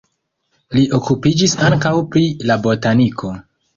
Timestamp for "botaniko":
2.65-3.31